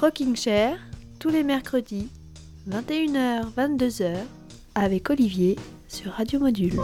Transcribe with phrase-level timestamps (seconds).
[0.00, 0.78] Rocking Chair,
[1.18, 2.08] tous les mercredis,
[2.70, 4.14] 21h, 22h,
[4.76, 5.56] avec Olivier
[5.88, 6.78] sur Radio Module.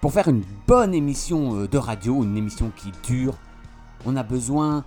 [0.00, 3.34] Pour faire une bonne émission euh, de radio, une émission qui dure,
[4.06, 4.86] on a besoin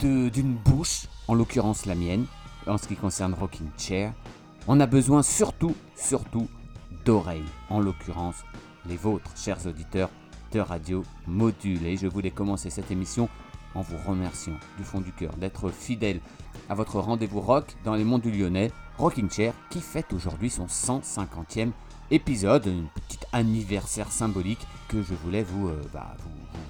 [0.00, 2.26] d'une bouche, en l'occurrence la mienne,
[2.68, 4.12] en ce qui concerne Rocking Chair.
[4.68, 6.46] On a besoin surtout, surtout
[7.04, 8.44] d'oreilles, en l'occurrence
[8.86, 10.10] les vôtres, chers auditeurs
[10.52, 11.84] de Radio Module.
[11.84, 13.28] Et je voulais commencer cette émission
[13.74, 16.20] en vous remerciant du fond du cœur d'être fidèle
[16.68, 20.66] à votre rendez-vous rock dans les monts du Lyonnais, Rocking Chair, qui fête aujourd'hui son
[20.66, 21.70] 150e
[22.10, 26.16] épisode, un petit anniversaire symbolique que je voulais vous, euh, bah,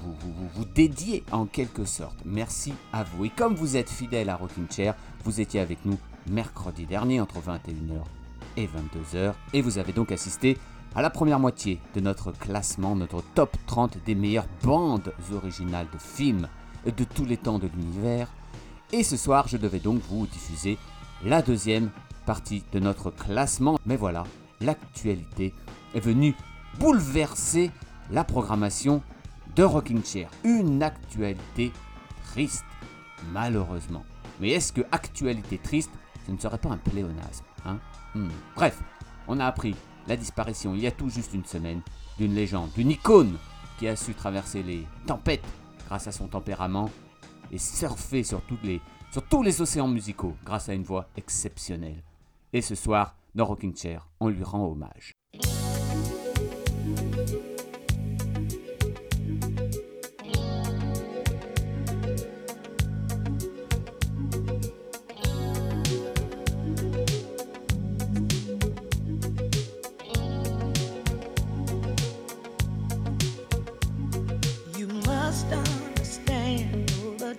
[0.02, 2.18] vous- vous dédier en quelque sorte.
[2.24, 3.24] Merci à vous.
[3.24, 4.94] Et comme vous êtes fidèle à Rocking Chair,
[5.24, 8.02] vous étiez avec nous mercredi dernier entre 21h
[8.56, 10.58] et 22h et vous avez donc assisté
[10.94, 15.98] à la première moitié de notre classement, notre top 30 des meilleures bandes originales de
[15.98, 16.48] films
[16.84, 18.28] de tous les temps de l'univers.
[18.92, 20.78] Et ce soir, je devais donc vous diffuser
[21.24, 21.90] la deuxième
[22.26, 23.78] partie de notre classement.
[23.86, 24.24] Mais voilà,
[24.60, 25.54] l'actualité
[25.94, 26.34] est venue
[26.78, 27.70] bouleverser
[28.10, 29.02] la programmation
[29.54, 30.30] de Rocking Chair.
[30.44, 31.72] Une actualité
[32.32, 32.64] triste,
[33.32, 34.04] malheureusement.
[34.40, 35.90] Mais est-ce que actualité triste,
[36.26, 37.78] ce ne serait pas un pléonasme hein?
[38.14, 38.28] Hmm.
[38.56, 38.82] Bref,
[39.28, 39.74] on a appris
[40.08, 41.82] la disparition il y a tout juste une semaine
[42.18, 43.36] d'une légende, d'une icône
[43.78, 45.44] qui a su traverser les tempêtes
[45.90, 46.88] grâce à son tempérament
[47.50, 52.04] et surfer sur, toutes les, sur tous les océans musicaux grâce à une voix exceptionnelle.
[52.52, 55.14] Et ce soir, dans Rocking Chair, on lui rend hommage.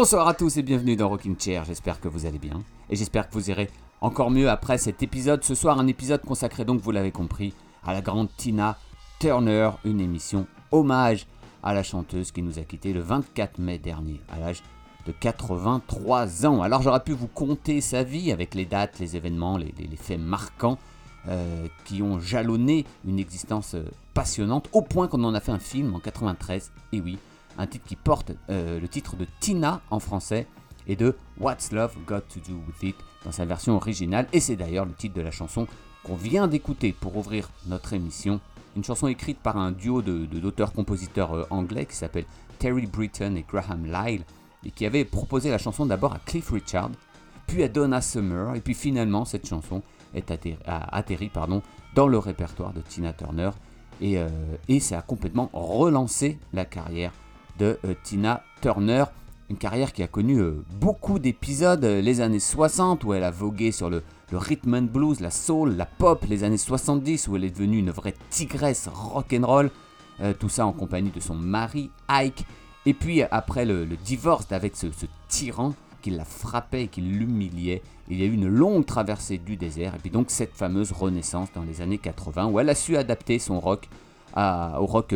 [0.00, 3.28] Bonsoir à tous et bienvenue dans Rocking Chair, j'espère que vous allez bien et j'espère
[3.28, 3.68] que vous irez
[4.00, 5.42] encore mieux après cet épisode.
[5.42, 7.52] Ce soir un épisode consacré donc, vous l'avez compris,
[7.84, 8.78] à la grande Tina
[9.18, 11.26] Turner, une émission hommage
[11.64, 14.62] à la chanteuse qui nous a quittés le 24 mai dernier à l'âge
[15.04, 16.62] de 83 ans.
[16.62, 20.78] Alors j'aurais pu vous compter sa vie avec les dates, les événements, les faits marquants
[21.26, 23.82] euh, qui ont jalonné une existence euh,
[24.14, 26.70] passionnante au point qu'on en a fait un film en 93.
[26.92, 27.18] Et oui,
[27.58, 30.46] un titre qui porte euh, le titre de Tina en français
[30.86, 34.26] et de What's Love Got to Do With It dans sa version originale.
[34.32, 35.66] Et c'est d'ailleurs le titre de la chanson
[36.04, 38.40] qu'on vient d'écouter pour ouvrir notre émission.
[38.76, 42.24] Une chanson écrite par un duo de- d'auteurs-compositeurs euh, anglais qui s'appelle
[42.58, 44.22] Terry Britton et Graham Lyle
[44.64, 46.90] et qui avait proposé la chanson d'abord à Cliff Richard,
[47.46, 49.82] puis à Donna Summer, et puis finalement cette chanson
[50.14, 51.62] est atterri, a atterri pardon,
[51.94, 53.50] dans le répertoire de Tina Turner
[54.00, 54.28] et, euh,
[54.68, 57.12] et ça a complètement relancé la carrière
[57.58, 59.04] de euh, Tina Turner.
[59.50, 63.30] Une carrière qui a connu euh, beaucoup d'épisodes, euh, les années 60 où elle a
[63.30, 67.44] vogué sur le, rhythm and blues, la soul, la pop, les années 70 où elle
[67.44, 69.70] est devenue une vraie tigresse rock'n'roll,
[70.20, 72.44] euh, tout ça en compagnie de son mari Ike.
[72.84, 74.86] Et puis après le, divorce avec ce,
[75.28, 75.72] tyran
[76.02, 77.80] qui la frappait et qui l'humiliait,
[78.10, 81.48] il y a eu une longue traversée du désert et puis donc cette fameuse renaissance
[81.54, 83.88] dans les années 80 où elle a su adapter son rock
[84.36, 85.14] au rock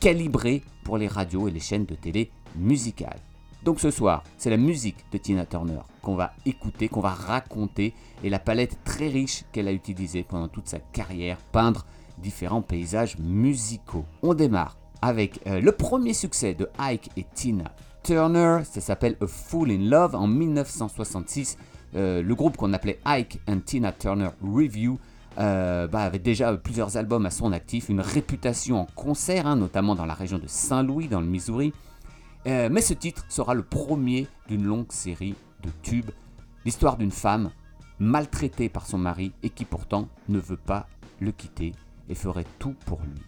[0.00, 3.20] calibré pour les radios et les chaînes de télé musicales.
[3.64, 7.94] Donc ce soir, c'est la musique de Tina Turner qu'on va écouter, qu'on va raconter,
[8.22, 11.86] et la palette très riche qu'elle a utilisée pendant toute sa carrière, peindre
[12.18, 14.04] différents paysages musicaux.
[14.22, 19.26] On démarre avec euh, le premier succès de Ike et Tina Turner, ça s'appelle A
[19.26, 21.56] Fool in Love en 1966.
[21.96, 24.98] Euh, le groupe qu'on appelait Ike and Tina Turner Review
[25.38, 29.94] euh, bah, avait déjà plusieurs albums à son actif, une réputation en concert, hein, notamment
[29.94, 31.72] dans la région de Saint-Louis, dans le Missouri.
[32.46, 36.10] Euh, mais ce titre sera le premier d'une longue série de tubes.
[36.64, 37.50] L'histoire d'une femme
[37.98, 40.86] maltraitée par son mari et qui pourtant ne veut pas
[41.20, 41.72] le quitter
[42.08, 43.22] et ferait tout pour lui.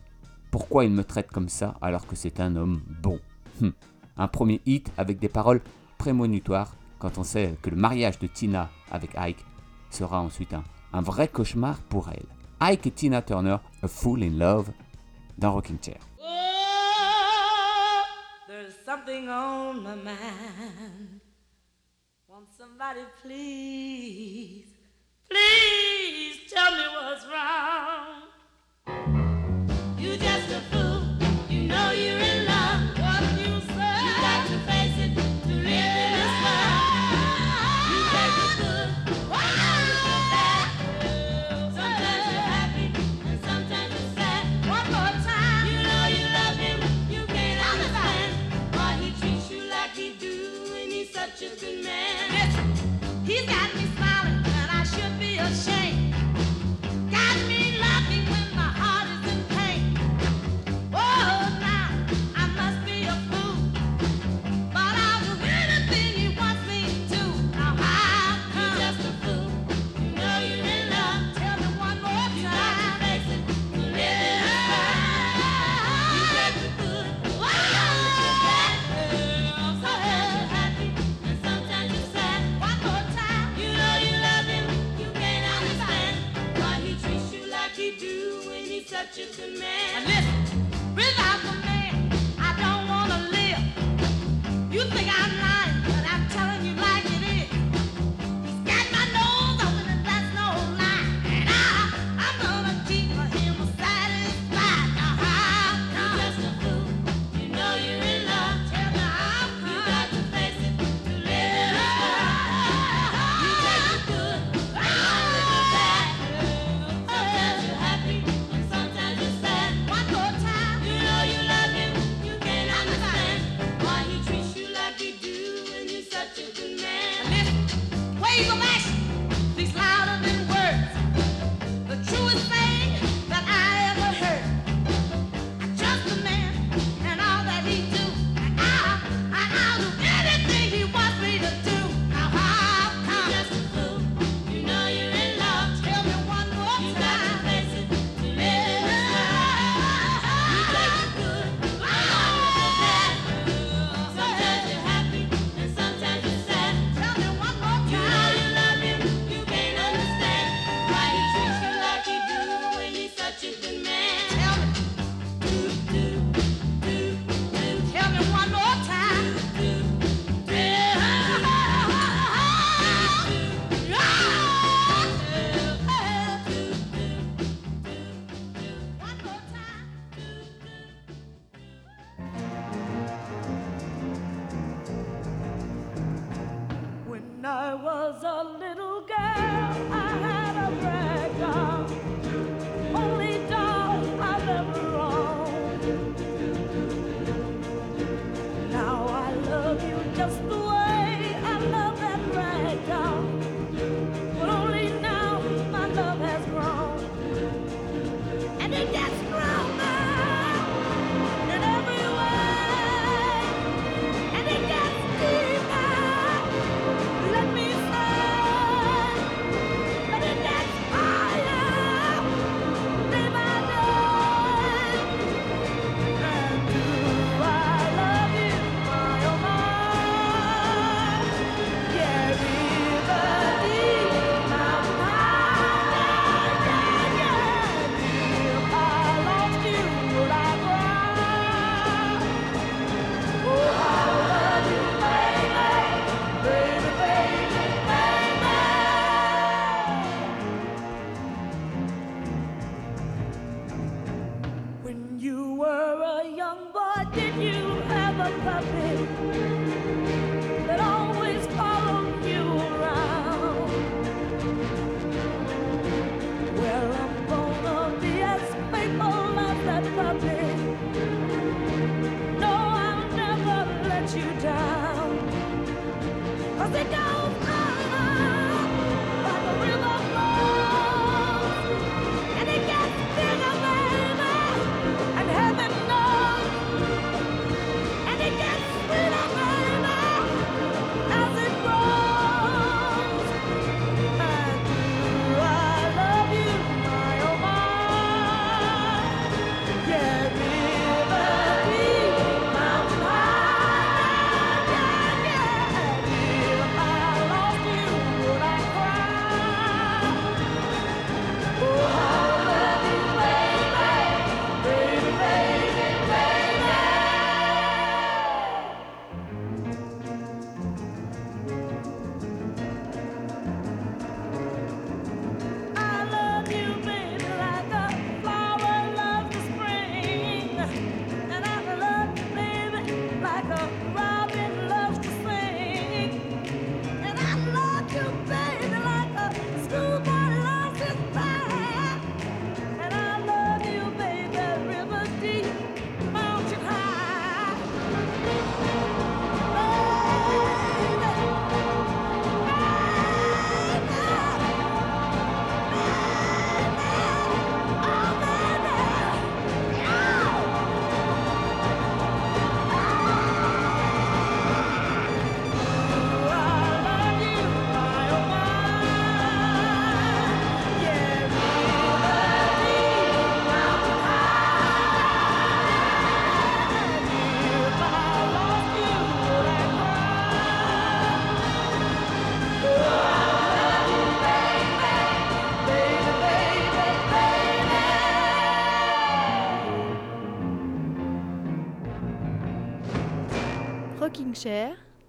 [0.50, 3.20] Pourquoi il me traite comme ça alors que c'est un homme bon?
[3.62, 3.72] Hum.
[4.16, 5.60] Un premier hit avec des paroles
[5.98, 9.44] prémonitoires quand on sait que le mariage de Tina avec Ike
[9.90, 12.26] sera ensuite un, un vrai cauchemar pour elle.
[12.60, 14.70] Ike et Tina Turner, A Fool in Love,
[15.36, 15.98] dans Rocking Chair.
[16.22, 18.02] Oh,
[18.48, 21.20] there's something on my mind.
[22.28, 24.66] Won't somebody please,
[25.28, 28.22] please tell me what's wrong?
[29.98, 31.15] You just a fool.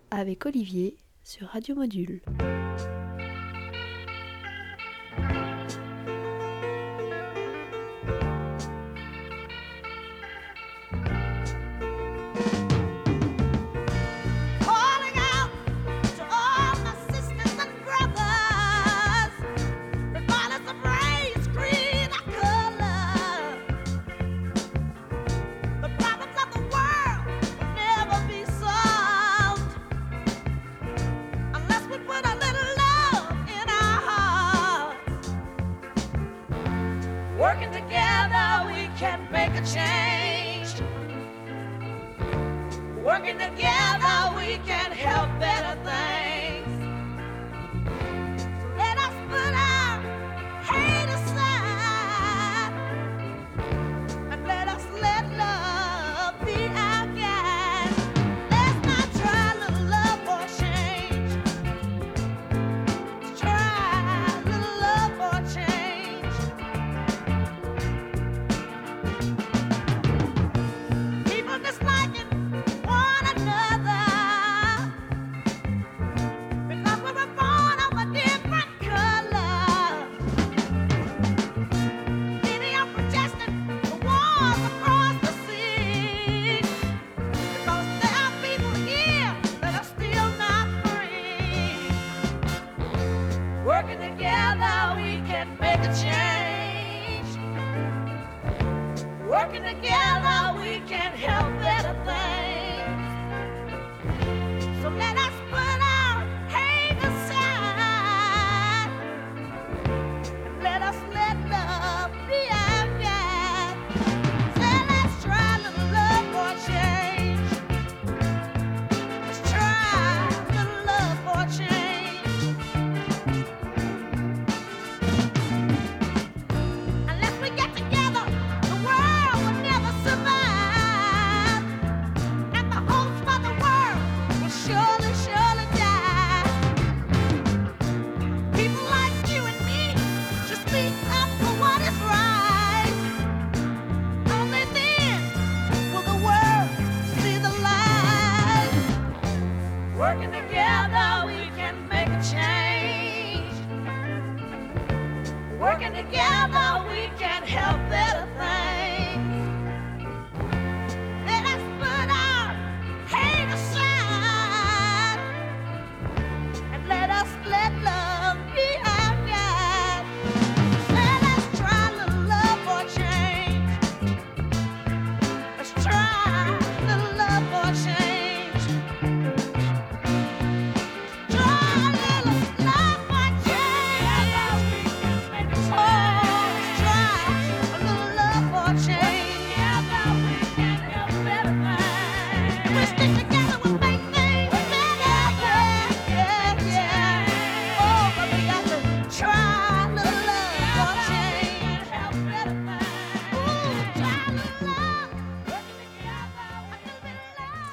[0.09, 2.21] Avec Olivier sur Radio Module.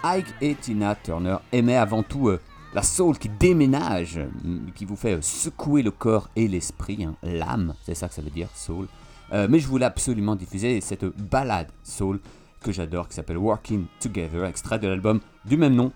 [0.05, 2.39] Ike et Tina Turner aimaient avant tout euh,
[2.75, 7.15] la soul qui déménage, euh, qui vous fait euh, secouer le corps et l'esprit, hein,
[7.23, 8.87] l'âme, c'est ça que ça veut dire, soul.
[9.33, 12.21] Mais je voulais absolument diffuser cette balade soul
[12.61, 15.91] que j'adore, qui s'appelle Working Together, extrait de l'album du même nom,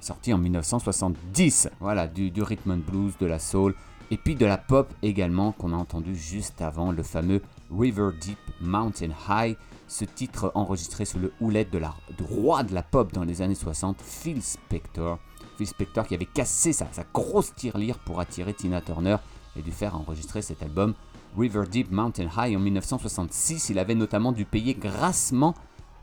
[0.00, 1.70] sorti en 1970.
[1.80, 3.74] Voilà, du, du rhythm and blues, de la soul,
[4.10, 8.38] et puis de la pop également, qu'on a entendu juste avant, le fameux River Deep
[8.60, 9.56] Mountain High,
[9.92, 13.42] ce titre enregistré sous le houlette de la, du roi de la pop dans les
[13.42, 15.18] années 60, Phil Spector.
[15.58, 19.16] Phil Spector qui avait cassé sa, sa grosse tirelire pour attirer Tina Turner
[19.54, 20.94] et lui faire enregistrer cet album
[21.38, 23.68] River Deep Mountain High en 1966.
[23.68, 25.54] Il avait notamment dû payer grassement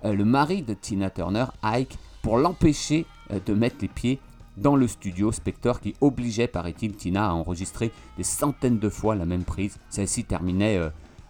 [0.05, 4.19] euh, le mari de Tina Turner, Ike, pour l'empêcher euh, de mettre les pieds
[4.57, 5.31] dans le studio.
[5.31, 9.79] Spector qui obligeait, paraît-il, Tina à enregistrer des centaines de fois la même prise.
[9.89, 10.89] Celle-ci terminait, euh,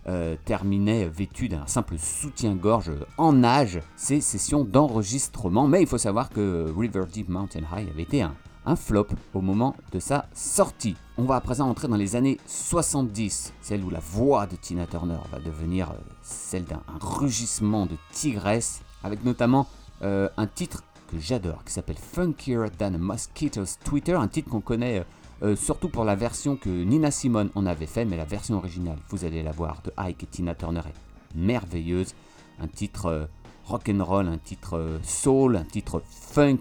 [0.10, 5.68] euh, terminait vêtue d'un simple soutien-gorge en nage ses sessions d'enregistrement.
[5.68, 8.34] Mais il faut savoir que River Deep Mountain High avait été un,
[8.76, 10.96] flop au moment de sa sortie.
[11.18, 14.88] On va à présent entrer dans les années 70, celle où la voix de Tina
[14.88, 19.68] Turner va devenir euh, celle d'un un rugissement de tigresse, avec notamment
[20.02, 24.62] euh, un titre que j'adore, qui s'appelle Funkier Than a Mosquito's Twitter, un titre qu'on
[24.62, 25.06] connaît
[25.42, 28.98] euh, surtout pour la version que Nina Simone en avait fait, mais la version originale,
[29.10, 32.14] vous allez la voir, de Ike et Tina Turner est merveilleuse.
[32.62, 33.26] Un titre euh,
[33.66, 36.60] rock'n'roll, un titre euh, soul, un titre funk,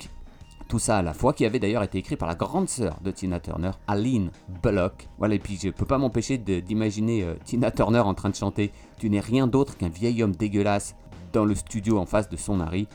[0.68, 3.10] tout ça à la fois, qui avait d'ailleurs été écrit par la grande sœur de
[3.10, 4.30] Tina Turner, Aline
[4.62, 5.08] Bullock.
[5.18, 8.70] Voilà, et puis je peux pas m'empêcher d'imaginer euh, Tina Turner en train de chanter
[8.98, 10.94] Tu n'es rien d'autre qu'un vieil homme dégueulasse
[11.32, 12.86] dans le studio en face de son mari.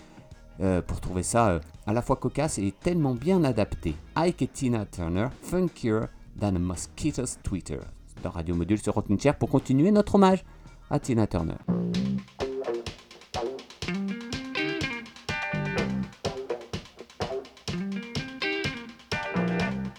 [0.61, 3.95] Euh, pour trouver ça euh, à la fois cocasse et tellement bien adapté.
[4.15, 6.01] Ike et Tina Turner, funkier
[6.39, 7.79] than a mosquito's Twitter.
[8.21, 10.43] Dans Radio Module sur Rockin' Chair pour continuer notre hommage
[10.89, 11.57] à Tina Turner.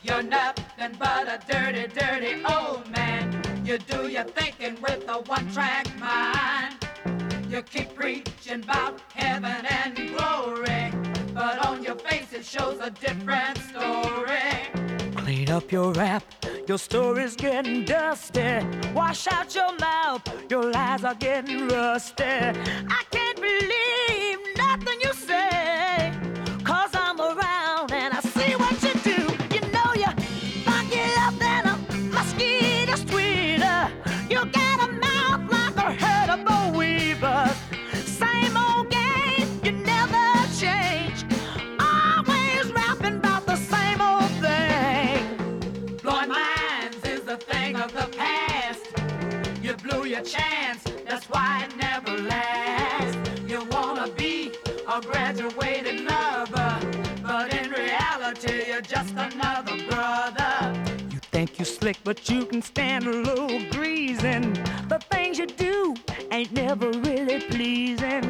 [0.03, 3.43] You're nothing but a dirty, dirty old man.
[3.65, 5.84] You do your thinking with one track
[16.67, 18.61] your story's getting dusty.
[18.95, 22.25] Wash out your mouth, your lies are getting rusty.
[22.25, 24.04] I can't believe
[50.25, 53.41] chance, that's why it never lasts.
[53.47, 54.53] You wanna be
[54.89, 56.79] a graduated lover,
[57.23, 60.55] but in reality you're just another brother.
[61.11, 64.55] You think you slick, but you can stand a little greasing.
[64.89, 65.95] The things you do
[66.31, 68.24] ain't never really pleasing.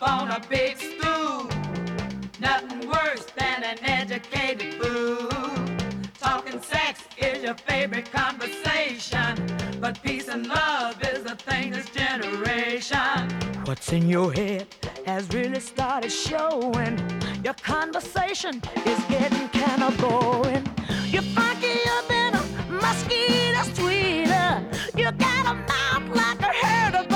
[0.00, 1.48] Up on a big stool.
[2.40, 5.28] Nothing worse than an educated fool.
[6.18, 9.34] Talking sex is your favorite conversation.
[9.80, 13.30] But peace and love is the thing this generation.
[13.64, 14.66] What's in your head
[15.06, 16.98] has really started showing.
[17.44, 20.66] Your conversation is getting kind of boring.
[21.06, 24.98] You're funkier than a mosquito's tweeter.
[24.98, 27.15] You got a mouth like a herd of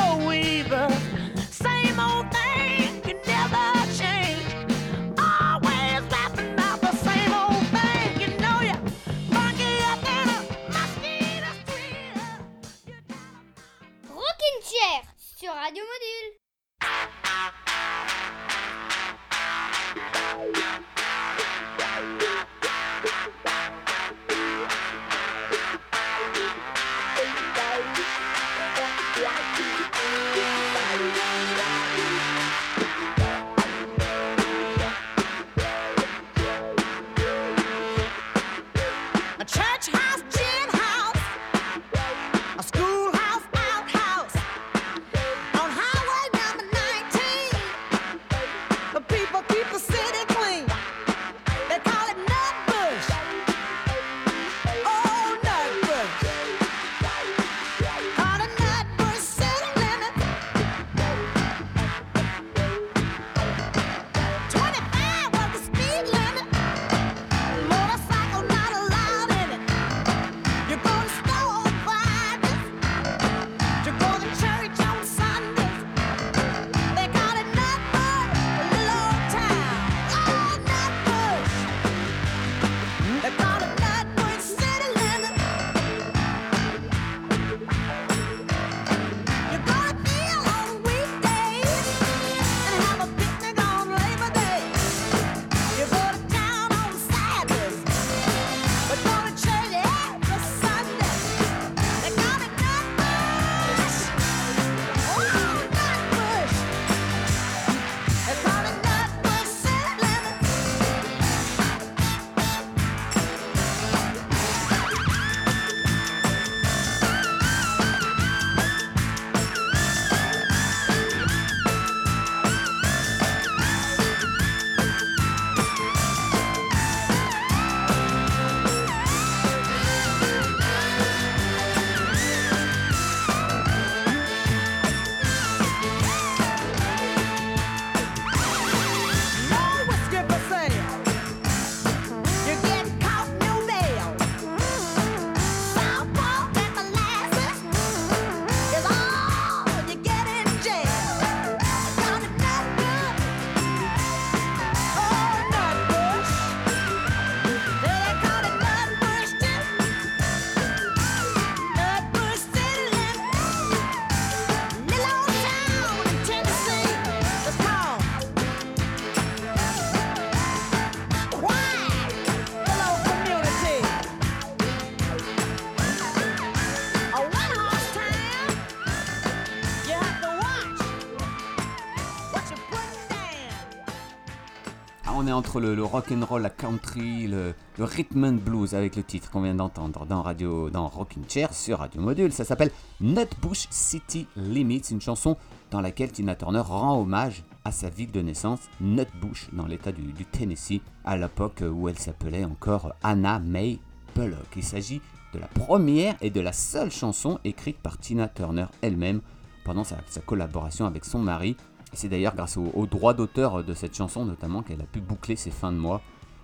[185.41, 189.41] entre le, rock and roll, la country, le, rhythm and blues avec le titre qu'on
[189.41, 192.31] vient d'entendre dans radio, dans Rocking Chair sur Radio Module.
[192.31, 195.39] Ça s'appelle Nutbush City Limits, une chanson
[195.71, 200.13] dans laquelle Tina Turner rend hommage à sa ville de naissance, Nutbush, dans l'état du,
[200.27, 203.79] Tennessee, à l'époque où elle s'appelait encore Anna May
[204.15, 204.47] Bullock.
[204.57, 205.01] Il s'agit
[205.33, 209.23] de la première et de la seule chanson écrite par Tina Turner elle-même
[209.65, 211.57] pendant sa collaboration avec son mari.
[211.93, 215.37] C'est d'ailleurs grâce au, au droit d'auteur de cette chanson notamment qu'elle a pu boucler
[215.37, 216.03] ses fins de mois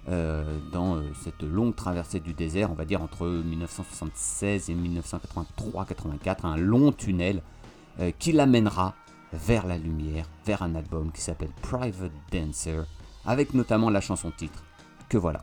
[0.09, 6.47] euh, dans euh, cette longue traversée du désert, on va dire entre 1976 et 1983-84,
[6.47, 7.43] un long tunnel
[7.99, 8.95] euh, qui l'amènera
[9.33, 12.85] vers la lumière, vers un album qui s'appelle Private Dancer,
[13.25, 14.63] avec notamment la chanson titre,
[15.09, 15.43] que voilà.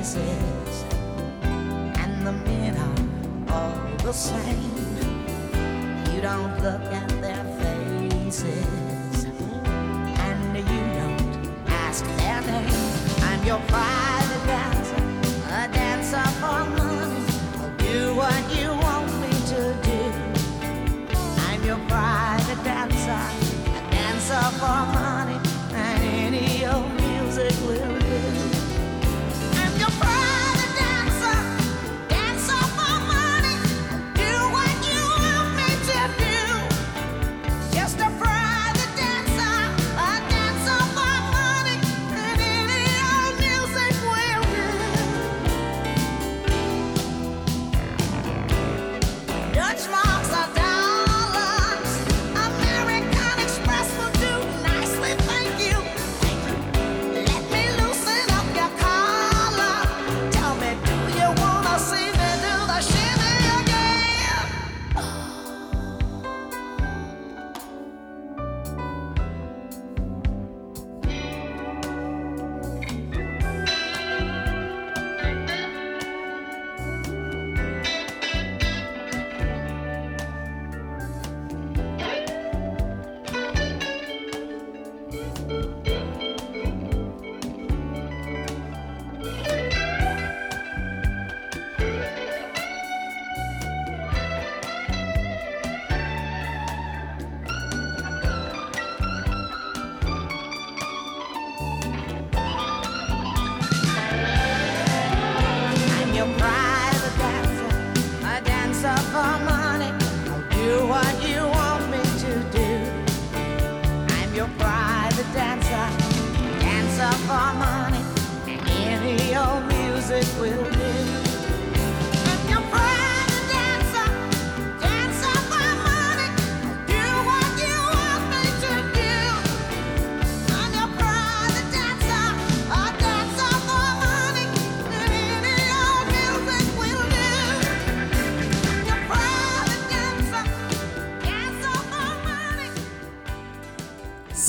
[0.00, 0.84] Places,
[1.98, 4.72] and the men are all the same.
[6.14, 13.24] You don't look at their faces, and you don't ask their name.
[13.24, 14.09] I'm your private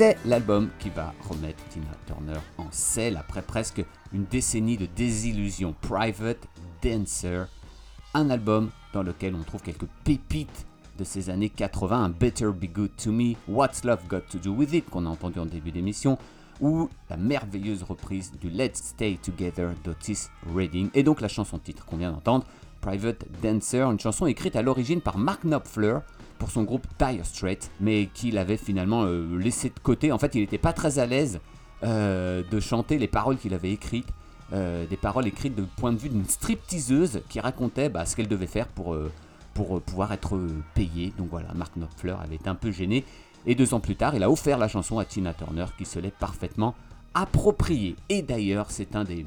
[0.02, 1.92] C'est l'album qui va remettre Tina
[2.58, 5.76] En selle après presque une décennie de désillusion.
[5.82, 6.48] Private
[6.84, 7.46] Dancer,
[8.14, 10.66] un album dans lequel on trouve quelques pépites
[10.98, 14.52] de ces années 80, un Better Be Good to Me, What's Love Got to Do
[14.52, 16.18] With It qu'on a entendu en début d'émission,
[16.60, 21.86] ou la merveilleuse reprise du Let's Stay Together d'Otis Redding, et donc la chanson titre
[21.86, 22.46] qu'on vient d'entendre,
[22.82, 26.00] Private Dancer, une chanson écrite à l'origine par Mark Knopfler
[26.40, 30.12] pour son groupe Dire Straits, mais qu'il avait finalement euh, laissé de côté.
[30.12, 31.40] En fait, il n'était pas très à l'aise
[31.84, 34.08] euh, de chanter les paroles qu'il avait écrites,
[34.54, 38.28] euh, des paroles écrites du point de vue d'une stripteaseuse qui racontait bah, ce qu'elle
[38.28, 39.12] devait faire pour, euh,
[39.54, 40.40] pouvoir être
[40.74, 41.14] payée.
[41.18, 43.06] Donc voilà, Mark Knopfler avait un peu gêné.
[43.46, 46.00] Et deux ans plus tard, il a offert la chanson à Tina Turner qui se
[46.00, 46.76] l'est parfaitement
[47.14, 47.96] appropriée.
[48.10, 49.26] Et d'ailleurs, c'est un des,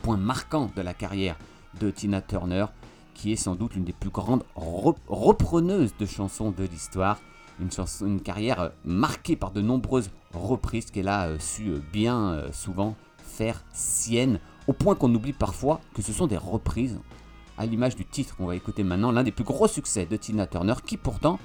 [0.00, 1.36] points marquants de la carrière
[1.80, 2.66] de Tina Turner,
[3.14, 7.18] qui est sans doute l'une des plus grandes rep- repreneuses de chansons de l'histoire.
[7.60, 12.96] Une, carrière euh, marquée par de nombreuses reprises qu'elle a euh, su euh, bien souvent
[13.18, 17.00] faire sienne, au point qu'on oublie parfois que ce sont des reprises,
[17.58, 20.46] à l'image du titre qu'on va écouter maintenant, l'un des plus gros succès de Tina
[20.46, 21.38] Turner, qui pourtant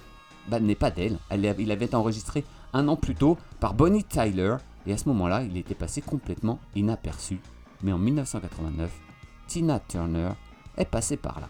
[0.49, 1.17] bah, n'est pas d'elle.
[1.31, 2.43] Il avait été enregistré
[2.73, 6.59] un an plus tôt par Bonnie Tyler, et à ce moment-là, il était passé complètement
[6.75, 7.39] inaperçu.
[7.83, 8.91] Mais en 1989,
[9.47, 10.31] Tina Turner
[10.77, 11.49] est passée par là.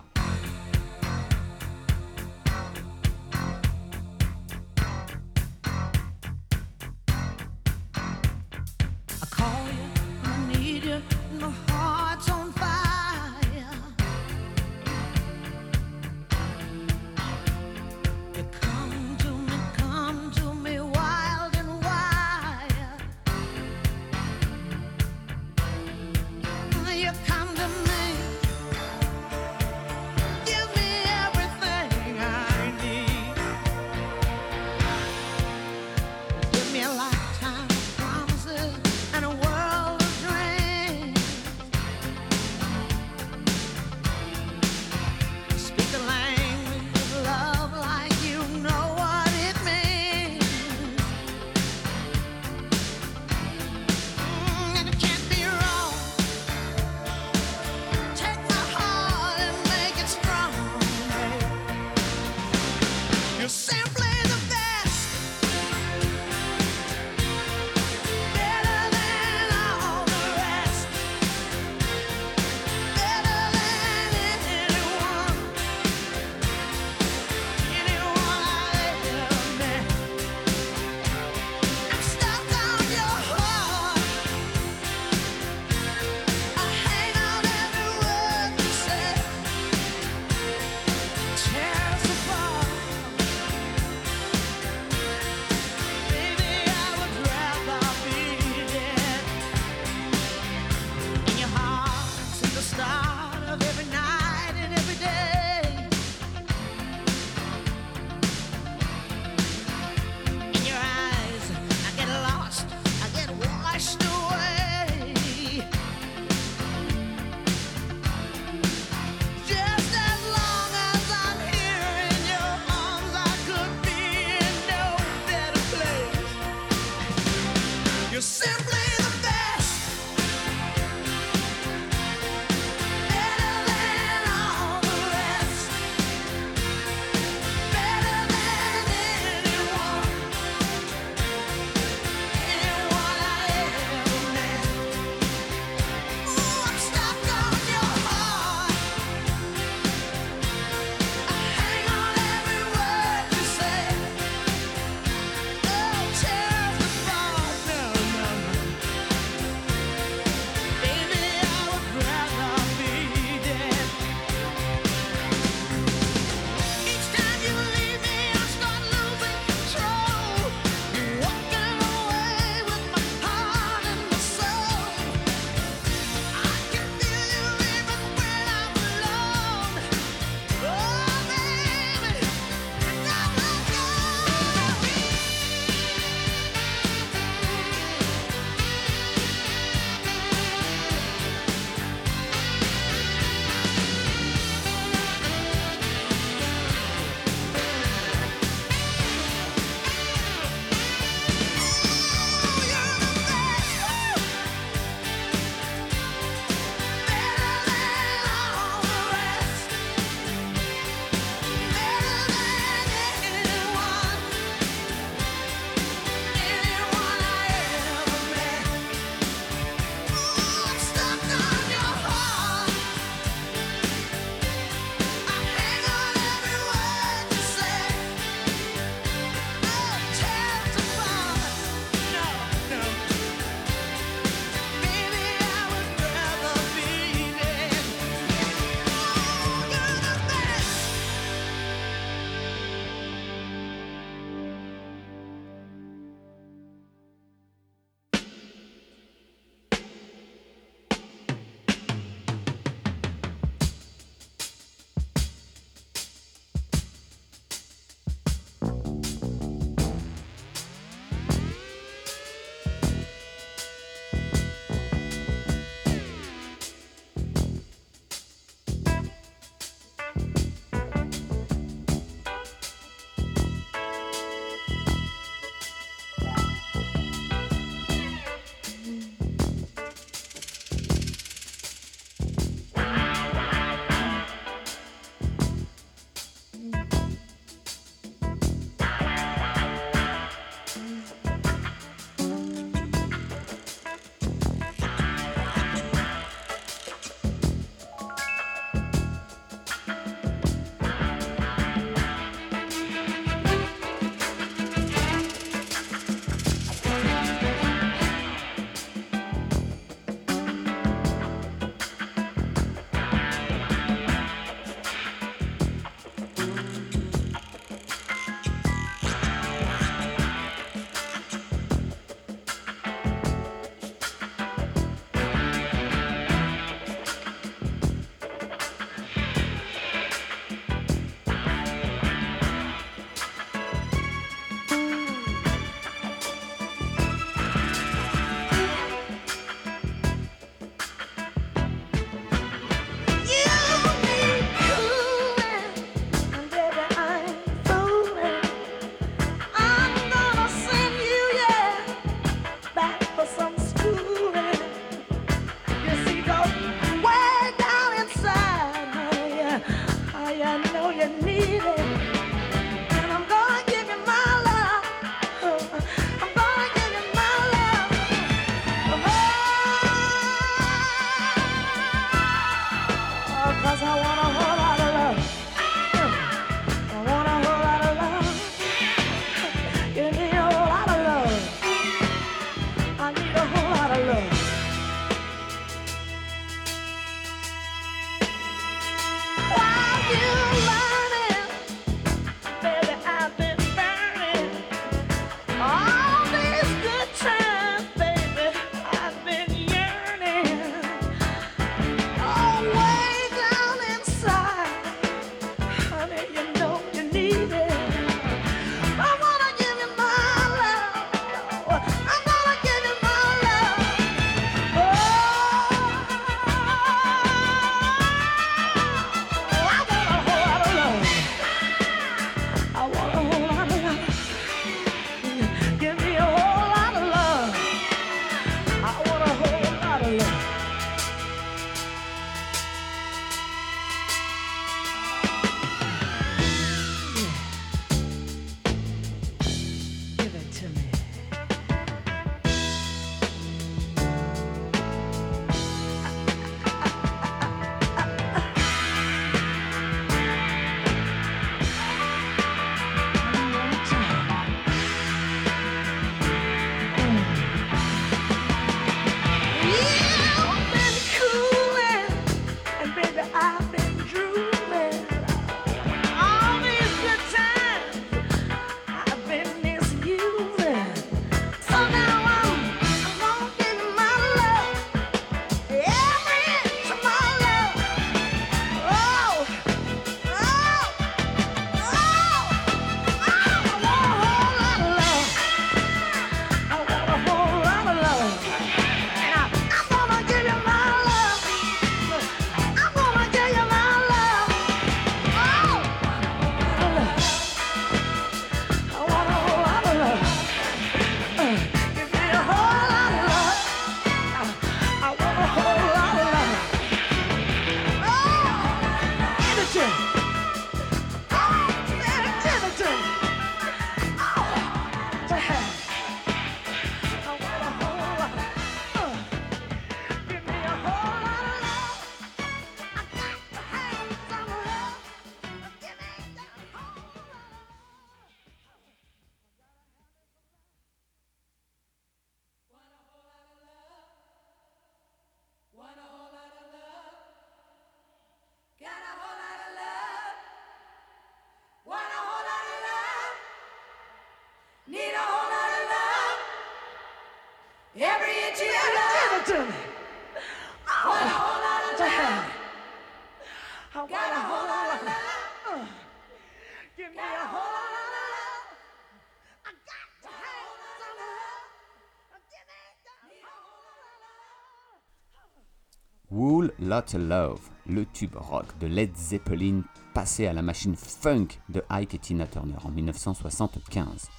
[566.91, 569.81] Wool Lotta Love, le tube rock de Led Zeppelin
[570.13, 574.29] passé à la machine funk de Ike et Tina Turner en 1975.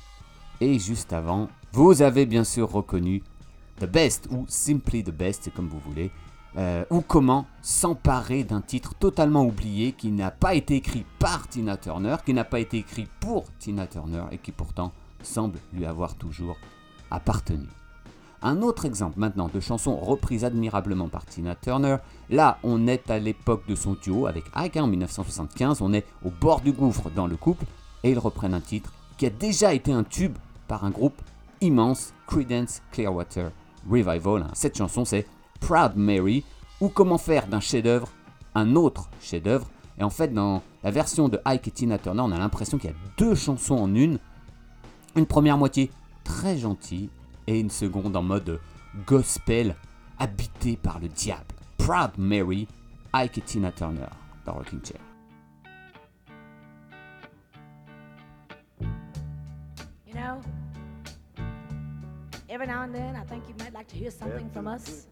[0.61, 3.23] Et juste avant, vous avez bien sûr reconnu
[3.81, 6.11] The Best ou Simply the Best, comme vous voulez,
[6.59, 11.79] euh, ou comment s'emparer d'un titre totalement oublié qui n'a pas été écrit par Tina
[11.79, 14.93] Turner, qui n'a pas été écrit pour Tina Turner et qui pourtant
[15.23, 16.57] semble lui avoir toujours
[17.11, 17.67] appartenu.
[18.45, 21.97] Un autre exemple maintenant de chanson reprise admirablement par Tina Turner.
[22.29, 25.81] Là, on est à l'époque de son duo avec Ike hein, en 1975.
[25.81, 27.65] On est au bord du gouffre dans le couple
[28.03, 30.37] et ils reprennent un titre qui a déjà été un tube
[30.67, 31.21] par un groupe
[31.61, 33.53] immense, Credence Clearwater
[33.89, 34.43] Revival.
[34.43, 34.51] hein.
[34.55, 35.27] Cette chanson, c'est
[35.61, 36.45] Proud Mary
[36.81, 38.09] ou comment faire d'un chef-d'œuvre
[38.57, 39.69] un autre chef-d'œuvre.
[39.99, 42.91] Et en fait, dans la version de Ike et Tina Turner, on a l'impression qu'il
[42.91, 44.19] y a deux chansons en une.
[45.15, 45.91] Une première moitié
[46.25, 47.09] très gentille
[47.47, 48.61] et une seconde en mode
[49.07, 49.75] gospel
[50.19, 51.45] habité par le diable.
[51.79, 52.69] Proud Mary,
[53.13, 54.07] Ike et Tina Turner
[54.45, 55.01] dans Rocking Chair.
[60.07, 60.41] You know,
[62.49, 65.07] every now and then I think you might like to hear something from us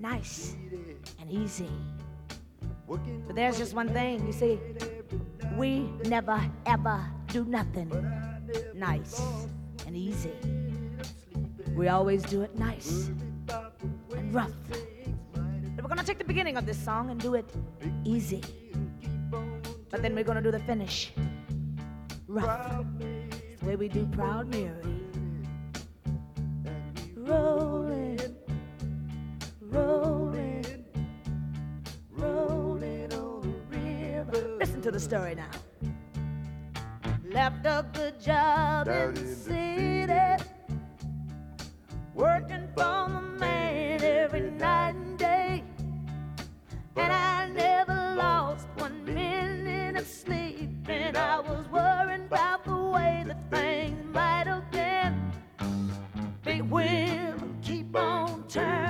[0.00, 0.56] nice
[1.20, 1.70] and easy.
[2.88, 4.58] But there's just one thing, you see,
[5.56, 7.90] we never ever do nothing
[8.74, 9.20] nice
[9.86, 10.32] and easy.
[11.76, 13.10] We always do it nice
[14.16, 14.50] and rough.
[15.74, 17.44] But we're gonna take the beginning of this song and do it
[18.02, 18.42] easy.
[19.90, 21.12] But then we're gonna do the finish
[22.26, 22.86] rough.
[22.98, 24.72] It's the way we do Proud Mary.
[27.14, 28.20] Rolling,
[29.60, 30.84] rolling,
[32.12, 34.56] rolling on the river.
[34.58, 35.50] Listen to the story now.
[37.30, 40.42] Left a good job in the city,
[42.16, 45.62] working for the man every night and day.
[46.96, 50.70] And I never lost one minute of sleep.
[50.88, 55.30] And I was worried about the way that things might have been.
[56.42, 58.85] Big wheel keep on turning.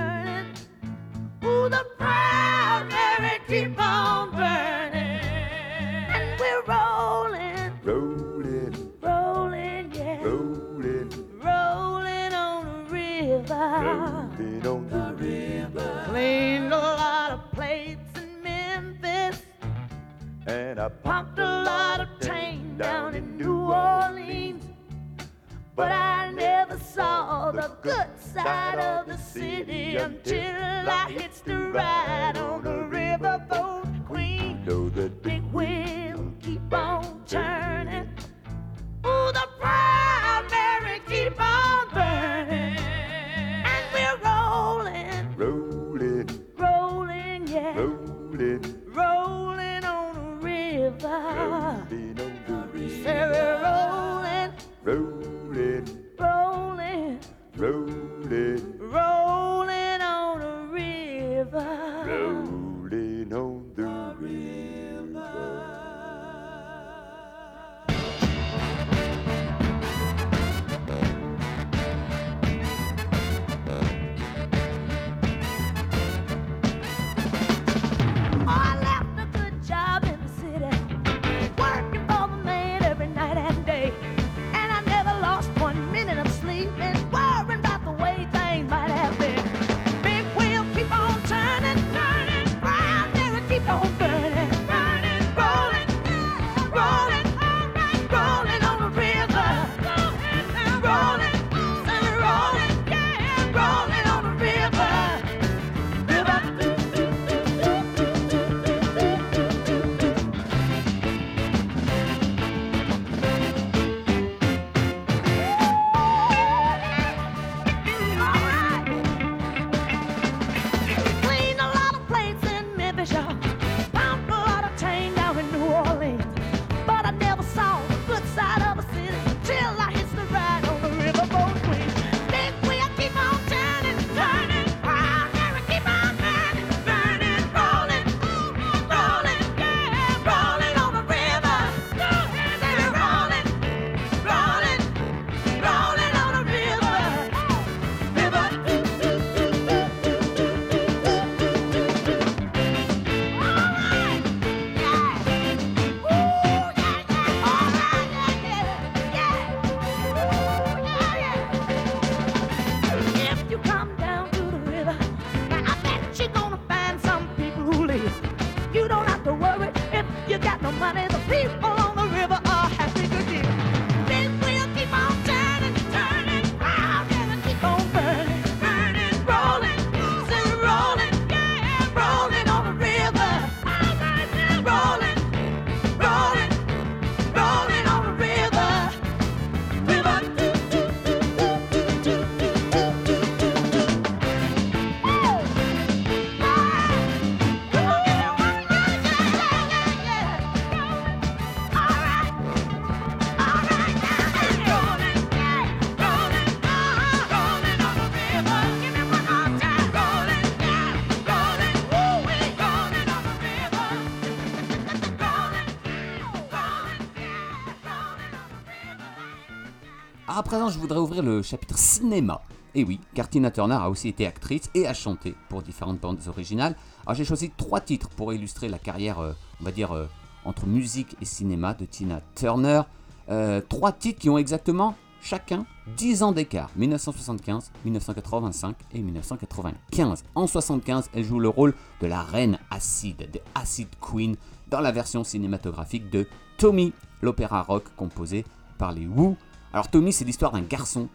[220.57, 222.41] Présent, je voudrais ouvrir le chapitre cinéma.
[222.73, 226.17] Et oui, car Tina Turner a aussi été actrice et a chanté pour différentes bandes
[226.27, 226.75] originales.
[227.05, 230.07] Alors j'ai choisi trois titres pour illustrer la carrière, euh, on va dire, euh,
[230.45, 232.81] entre musique et cinéma de Tina Turner.
[233.29, 240.23] Euh, trois titres qui ont exactement chacun 10 ans d'écart, 1975, 1985 et 1995.
[240.33, 244.35] En 75, elle joue le rôle de la reine acide, de Acid Queen,
[244.71, 246.27] dans la version cinématographique de
[246.57, 248.43] Tommy, l'opéra rock composé
[248.79, 249.37] par les Who.
[249.77, 251.07] Alors Tommy, c'est l'histoire d'un garçon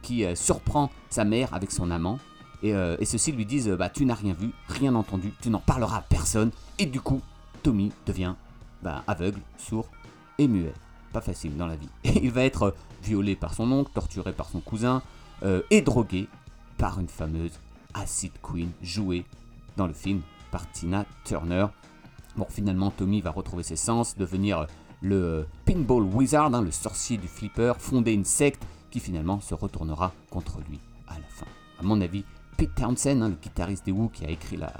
[0.00, 2.20] qui euh, surprend sa mère avec son amant.
[2.62, 5.50] Et, euh, et ceux-ci lui disent, euh, bah tu n'as rien vu, rien entendu, tu
[5.50, 6.52] n'en parleras à personne.
[6.78, 7.20] Et du coup,
[7.64, 8.36] Tommy devient
[8.84, 9.88] bah, aveugle, sourd
[10.38, 10.72] et muet.
[11.12, 11.88] Pas facile dans la vie.
[12.04, 15.02] Il va être violé par son oncle, torturé par son cousin
[15.70, 16.28] et drogué
[16.78, 17.58] par une fameuse
[17.94, 19.24] Acid Queen jouée
[19.76, 20.20] dans le film
[20.52, 21.66] par Tina Turner.
[22.36, 24.68] Bon, finalement, Tommy va retrouver ses sens, devenir
[25.04, 29.54] le euh, Pinball Wizard, hein, le sorcier du flipper, fonder une secte qui finalement se
[29.54, 31.46] retournera contre lui à la fin.
[31.78, 32.24] À mon avis,
[32.56, 34.72] Pete Townsend, hein, le guitariste des Who qui a écrit la-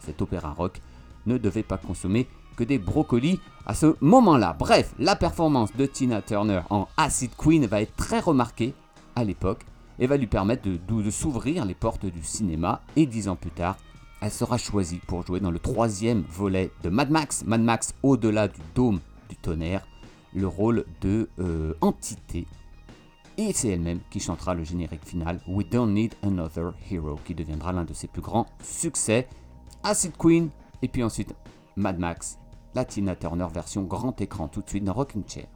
[0.00, 0.80] cet opéra rock,
[1.26, 4.54] ne devait pas consommer que des brocolis à ce moment-là.
[4.58, 8.74] Bref, la performance de Tina Turner en Acid Queen va être très remarquée
[9.16, 9.64] à l'époque
[9.98, 12.82] et va lui permettre de s'ouvrir les portes du cinéma.
[12.96, 13.76] Et dix ans plus tard,
[14.20, 18.48] elle sera choisie pour jouer dans le troisième volet de Mad Max, Mad Max au-delà
[18.48, 19.00] du dôme
[19.36, 19.86] tonnerre,
[20.34, 22.46] le rôle de euh, entité.
[23.38, 27.72] Et c'est elle-même qui chantera le générique final We Don't Need Another Hero, qui deviendra
[27.72, 29.26] l'un de ses plus grands succès.
[29.82, 30.50] Acid Queen,
[30.82, 31.34] et puis ensuite
[31.76, 32.38] Mad Max,
[32.74, 35.46] la Tina Turner version grand écran, tout de suite dans Rocking Chair.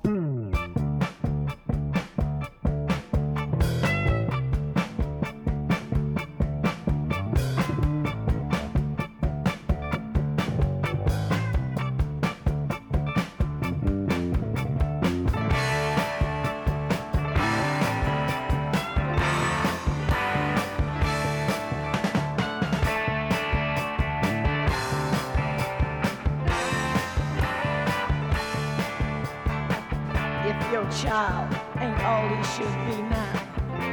[30.91, 33.33] Child ain't all he should be now,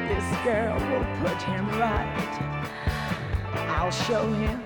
[0.08, 2.64] this girl will put him right.
[3.70, 4.60] I'll show him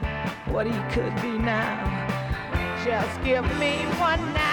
[0.54, 2.08] what he could be now.
[2.84, 4.47] Just give me one night.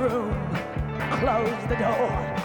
[0.00, 0.32] Room,
[1.20, 2.39] close the door,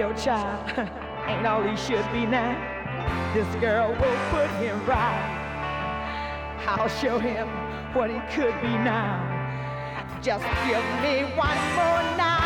[0.00, 0.66] your child
[1.28, 2.56] ain't all he should be now.
[3.34, 6.56] This girl will put him right.
[6.66, 7.46] I'll show him
[7.94, 9.20] what he could be now.
[10.22, 12.39] Just give me one more night.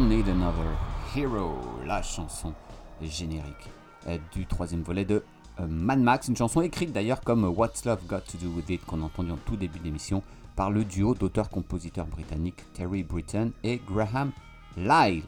[0.00, 0.78] Need Another
[1.14, 2.54] Hero, la chanson
[3.02, 3.68] générique
[4.06, 5.22] euh, du troisième volet de
[5.60, 8.84] euh, Mad Max, une chanson écrite d'ailleurs comme What's Love Got to Do With It
[8.86, 10.22] qu'on entendait en tout début d'émission
[10.56, 14.32] par le duo d'auteurs-compositeurs britanniques Terry Britton et Graham
[14.78, 15.24] Lyle.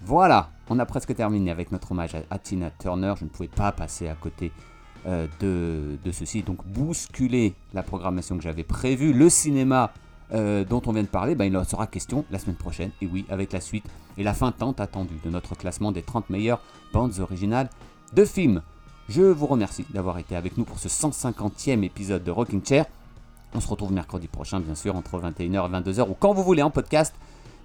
[0.00, 3.72] Voilà, on a presque terminé avec notre hommage à Tina Turner, je ne pouvais pas
[3.72, 4.52] passer à côté
[5.06, 9.92] euh, de, de, ceci, donc bousculer la programmation que j'avais prévue, le cinéma
[10.32, 13.06] euh, dont on vient de parler, ben, il en sera question la semaine prochaine, et
[13.06, 13.84] oui, avec la suite
[14.16, 16.60] et la fin tant attendue de notre classement des 30 meilleures
[16.92, 17.70] bandes originales
[18.12, 18.62] de films.
[19.08, 22.84] Je vous remercie d'avoir été avec nous pour ce 150e épisode de Rocking Chair.
[23.54, 26.62] On se retrouve mercredi prochain, bien sûr, entre 21h et 22h, ou quand vous voulez
[26.62, 27.14] en podcast,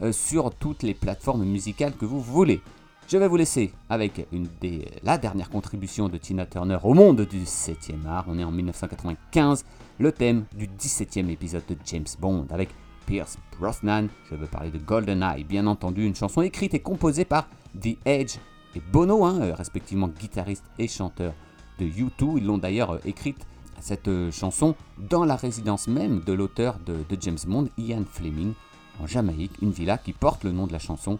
[0.01, 2.61] euh, sur toutes les plateformes musicales que vous voulez.
[3.07, 4.27] Je vais vous laisser avec
[4.61, 8.25] des, la dernière contribution de Tina Turner au monde du 7e art.
[8.27, 9.65] On est en 1995,
[9.99, 12.69] le thème du 17e épisode de James Bond avec
[13.05, 14.07] Pierce Brosnan.
[14.31, 17.49] Je veux parler de GoldenEye, bien entendu, une chanson écrite et composée par
[17.79, 18.37] The Edge
[18.73, 21.33] et Bono, hein, euh, respectivement guitariste et chanteur
[21.79, 22.37] de U2.
[22.37, 23.45] Ils l'ont d'ailleurs euh, écrite,
[23.79, 28.53] cette euh, chanson, dans la résidence même de l'auteur de James Bond, Ian Fleming,
[29.01, 31.19] en Jamaïque, une villa qui porte le nom de la chanson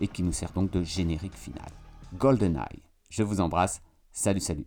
[0.00, 1.70] et qui nous sert donc de générique final.
[2.18, 2.82] GoldenEye.
[3.10, 3.80] Je vous embrasse.
[4.12, 4.66] Salut, salut.